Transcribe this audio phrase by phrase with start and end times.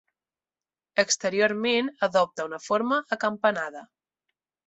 [1.03, 3.87] Exteriorment adopta una forma acampanada.